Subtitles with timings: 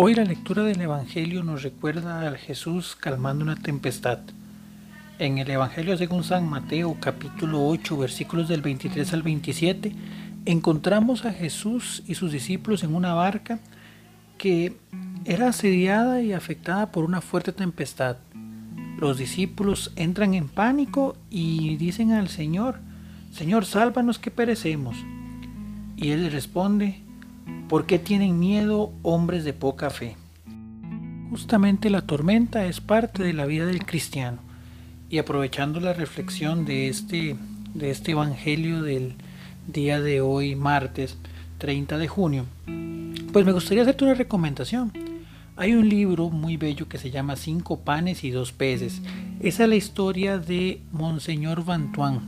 [0.00, 4.20] Hoy la lectura del Evangelio nos recuerda al Jesús calmando una tempestad.
[5.18, 9.92] En el Evangelio según San Mateo capítulo 8 versículos del 23 al 27
[10.44, 13.58] encontramos a Jesús y sus discípulos en una barca
[14.38, 14.76] que
[15.24, 18.18] era asediada y afectada por una fuerte tempestad.
[19.00, 22.78] Los discípulos entran en pánico y dicen al Señor,
[23.32, 24.96] Señor, sálvanos que perecemos.
[25.96, 27.02] Y Él responde,
[27.68, 30.16] ¿Por qué tienen miedo hombres de poca fe?
[31.30, 34.38] Justamente la tormenta es parte de la vida del cristiano.
[35.10, 37.36] Y aprovechando la reflexión de este,
[37.74, 39.14] de este Evangelio del
[39.66, 41.18] día de hoy, martes
[41.58, 42.46] 30 de junio,
[43.32, 44.92] pues me gustaría hacerte una recomendación.
[45.56, 49.02] Hay un libro muy bello que se llama Cinco panes y dos peces.
[49.40, 52.20] Esa es la historia de Monseñor Vantuan,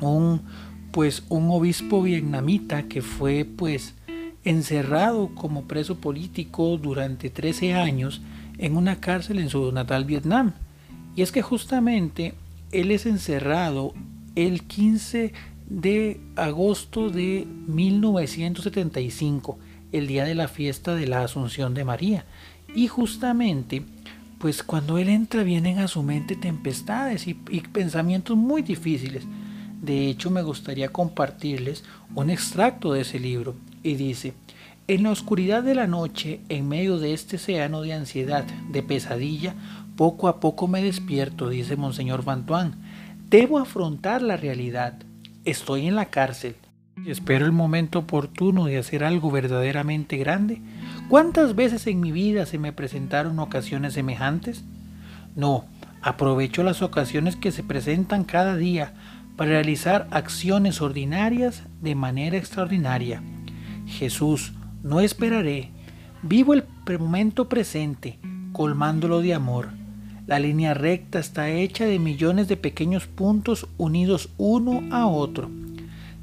[0.00, 0.42] un
[0.90, 3.94] pues un obispo vietnamita que fue pues
[4.46, 8.22] encerrado como preso político durante 13 años
[8.58, 10.52] en una cárcel en su natal Vietnam.
[11.16, 12.34] Y es que justamente
[12.70, 13.92] él es encerrado
[14.36, 15.32] el 15
[15.68, 19.58] de agosto de 1975,
[19.90, 22.24] el día de la fiesta de la Asunción de María.
[22.72, 23.82] Y justamente,
[24.38, 29.24] pues cuando él entra vienen a su mente tempestades y, y pensamientos muy difíciles.
[29.82, 31.82] De hecho, me gustaría compartirles
[32.14, 34.34] un extracto de ese libro y dice,
[34.88, 39.54] en la oscuridad de la noche, en medio de este océano de ansiedad, de pesadilla,
[39.96, 42.74] poco a poco me despierto, dice Monseñor Bantuán.
[43.28, 44.94] Debo afrontar la realidad.
[45.44, 46.56] Estoy en la cárcel.
[47.06, 50.60] Espero el momento oportuno de hacer algo verdaderamente grande.
[51.08, 54.64] ¿Cuántas veces en mi vida se me presentaron ocasiones semejantes?
[55.36, 55.64] No,
[56.02, 58.94] aprovecho las ocasiones que se presentan cada día
[59.36, 63.22] para realizar acciones ordinarias de manera extraordinaria.
[63.86, 65.70] Jesús, no esperaré.
[66.22, 66.64] Vivo el
[66.98, 68.18] momento presente,
[68.52, 69.70] colmándolo de amor.
[70.26, 75.50] La línea recta está hecha de millones de pequeños puntos unidos uno a otro.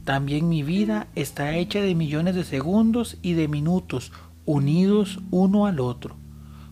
[0.04, 4.12] También mi vida está hecha de millones de segundos y de minutos
[4.46, 6.18] unidos uno al otro.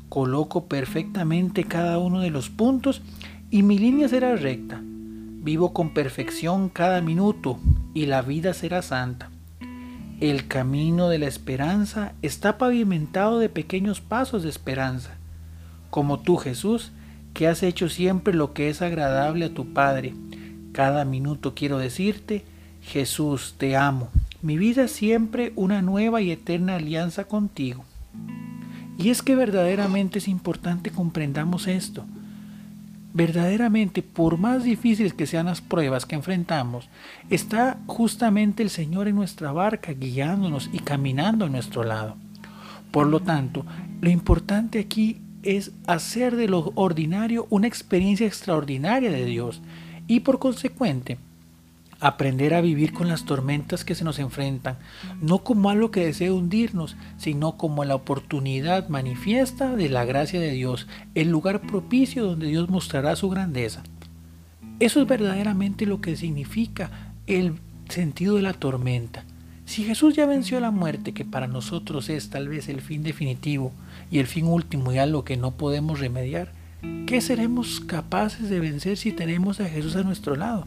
[0.09, 3.01] Coloco perfectamente cada uno de los puntos
[3.49, 4.81] y mi línea será recta.
[4.83, 7.59] Vivo con perfección cada minuto
[7.93, 9.31] y la vida será santa.
[10.21, 15.15] El camino de la esperanza está pavimentado de pequeños pasos de esperanza.
[15.89, 16.91] Como tú, Jesús,
[17.33, 20.13] que has hecho siempre lo que es agradable a tu Padre.
[20.73, 22.45] Cada minuto quiero decirte,
[22.83, 24.09] Jesús, te amo.
[24.43, 27.83] Mi vida es siempre una nueva y eterna alianza contigo.
[28.99, 32.05] Y es que verdaderamente es importante comprendamos esto
[33.13, 36.89] verdaderamente, por más difíciles que sean las pruebas que enfrentamos,
[37.29, 42.15] está justamente el Señor en nuestra barca guiándonos y caminando a nuestro lado.
[42.91, 43.65] Por lo tanto,
[44.01, 49.61] lo importante aquí es hacer de lo ordinario una experiencia extraordinaria de Dios
[50.07, 51.17] y por consecuente
[52.01, 54.77] aprender a vivir con las tormentas que se nos enfrentan,
[55.21, 60.51] no como algo que desee hundirnos, sino como la oportunidad manifiesta de la gracia de
[60.51, 63.83] Dios, el lugar propicio donde Dios mostrará su grandeza.
[64.79, 69.23] Eso es verdaderamente lo que significa el sentido de la tormenta.
[69.65, 73.71] Si Jesús ya venció la muerte, que para nosotros es tal vez el fin definitivo
[74.09, 76.51] y el fin último y algo que no podemos remediar,
[77.05, 80.65] ¿qué seremos capaces de vencer si tenemos a Jesús a nuestro lado?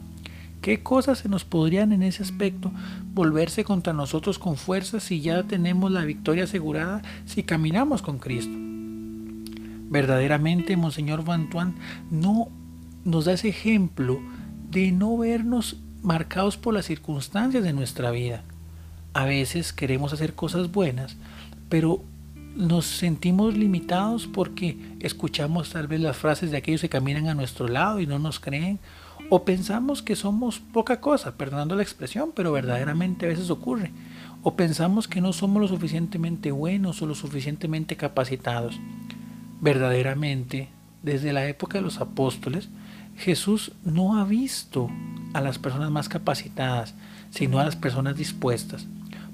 [0.65, 2.73] ¿Qué cosas se nos podrían en ese aspecto
[3.13, 8.55] volverse contra nosotros con fuerza si ya tenemos la victoria asegurada si caminamos con Cristo?
[9.91, 11.75] Verdaderamente, Monseñor Bantuán
[12.11, 12.49] no
[13.05, 14.19] nos da ese ejemplo
[14.71, 18.43] de no vernos marcados por las circunstancias de nuestra vida.
[19.13, 21.19] A veces queremos hacer cosas buenas,
[21.69, 22.03] pero
[22.57, 27.69] nos sentimos limitados porque escuchamos tal vez las frases de aquellos que caminan a nuestro
[27.69, 28.79] lado y no nos creen,
[29.31, 33.91] o pensamos que somos poca cosa, perdonando la expresión, pero verdaderamente a veces ocurre.
[34.43, 38.79] O pensamos que no somos lo suficientemente buenos o lo suficientemente capacitados.
[39.61, 40.69] Verdaderamente,
[41.03, 42.69] desde la época de los apóstoles,
[43.17, 44.91] Jesús no ha visto
[45.33, 46.94] a las personas más capacitadas,
[47.31, 48.87] sino a las personas dispuestas.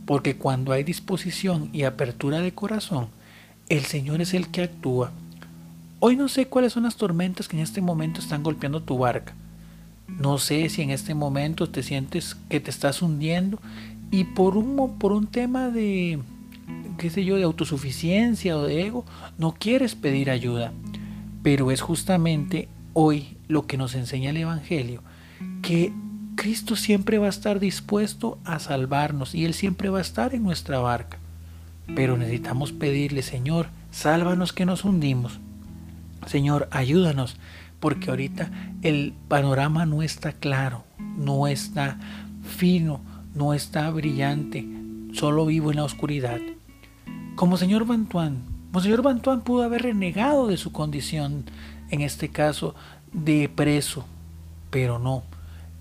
[0.06, 3.08] Porque cuando hay disposición y apertura de corazón,
[3.68, 5.12] el Señor es el que actúa.
[6.00, 9.34] Hoy no sé cuáles son las tormentas que en este momento están golpeando tu barca,
[10.18, 13.60] no sé si en este momento te sientes que te estás hundiendo
[14.10, 16.18] y por un, por un tema de,
[16.98, 19.04] qué sé yo, de autosuficiencia o de ego,
[19.38, 20.72] no quieres pedir ayuda.
[21.42, 25.02] Pero es justamente hoy lo que nos enseña el Evangelio,
[25.62, 25.92] que
[26.34, 30.42] Cristo siempre va a estar dispuesto a salvarnos y Él siempre va a estar en
[30.42, 31.18] nuestra barca.
[31.94, 35.40] Pero necesitamos pedirle, Señor, sálvanos que nos hundimos.
[36.26, 37.36] Señor, ayúdanos,
[37.80, 38.50] porque ahorita
[38.82, 40.84] el panorama no está claro,
[41.16, 41.98] no está
[42.42, 43.00] fino,
[43.34, 44.66] no está brillante,
[45.12, 46.38] solo vivo en la oscuridad.
[47.34, 48.44] Como señor Bantuán,
[48.80, 51.44] señor Bantuán pudo haber renegado de su condición,
[51.90, 52.74] en este caso
[53.12, 54.06] de preso,
[54.70, 55.24] pero no.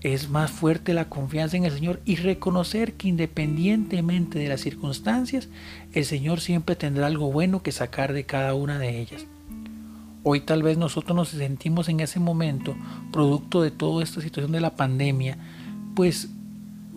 [0.00, 5.48] Es más fuerte la confianza en el Señor y reconocer que independientemente de las circunstancias,
[5.92, 9.26] el Señor siempre tendrá algo bueno que sacar de cada una de ellas.
[10.22, 12.76] Hoy tal vez nosotros nos sentimos en ese momento,
[13.10, 15.38] producto de toda esta situación de la pandemia,
[15.94, 16.28] pues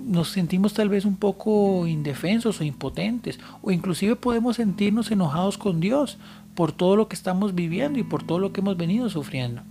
[0.06, 5.80] nos sentimos tal vez un poco indefensos o impotentes, o inclusive podemos sentirnos enojados con
[5.80, 6.18] Dios
[6.54, 9.62] por todo lo que estamos viviendo y por todo lo que hemos venido sufriendo.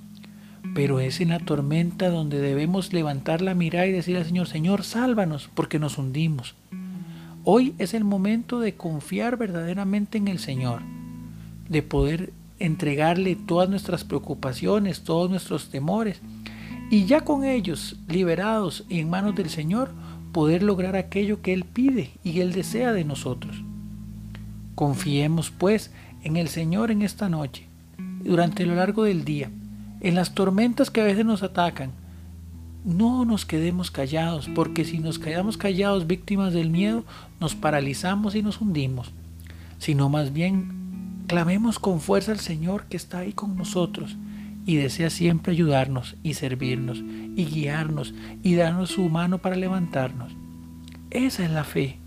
[0.75, 4.85] Pero es en la tormenta donde debemos levantar la mirada y decir al Señor, Señor,
[4.85, 6.55] sálvanos, porque nos hundimos.
[7.45, 10.81] Hoy es el momento de confiar verdaderamente en el Señor,
[11.69, 16.21] de poder entregarle todas nuestras preocupaciones, todos nuestros temores,
[16.91, 19.91] y ya con ellos liberados y en manos del Señor,
[20.33, 23.63] poder lograr aquello que Él pide y Él desea de nosotros.
[24.75, 25.91] Confiemos pues
[26.23, 27.67] en el Señor en esta noche,
[28.23, 29.51] durante lo largo del día,
[30.01, 31.91] en las tormentas que a veces nos atacan.
[32.85, 37.05] No nos quedemos callados, porque si nos quedamos callados víctimas del miedo,
[37.41, 39.13] nos paralizamos y nos hundimos,
[39.79, 40.82] sino más bien
[41.27, 44.17] Clamemos con fuerza al Señor que está ahí con nosotros
[44.67, 50.33] y desea siempre ayudarnos y servirnos y guiarnos y darnos su mano para levantarnos.
[51.11, 51.99] Esa es la fe.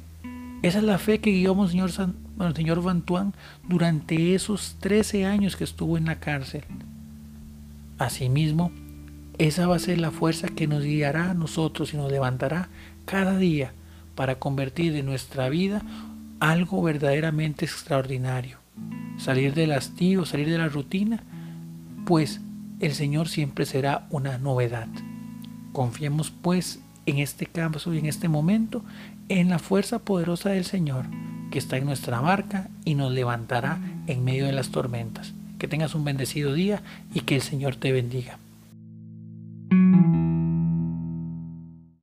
[0.61, 3.33] Esa es la fe que guió Monseñor, San, Monseñor Bantuán
[3.67, 6.63] durante esos 13 años que estuvo en la cárcel.
[7.97, 8.71] Asimismo,
[9.37, 12.69] esa va a ser la fuerza que nos guiará a nosotros y nos levantará
[13.05, 13.73] cada día
[14.15, 15.81] para convertir en nuestra vida
[16.39, 18.64] algo verdaderamente extraordinario
[19.17, 21.23] salir del hastío, salir de la rutina,
[22.05, 22.41] pues
[22.79, 24.87] el Señor siempre será una novedad.
[25.71, 28.83] Confiemos pues en este caso y en este momento
[29.29, 31.05] en la fuerza poderosa del Señor
[31.51, 35.33] que está en nuestra barca y nos levantará en medio de las tormentas.
[35.57, 36.81] Que tengas un bendecido día
[37.13, 38.39] y que el Señor te bendiga.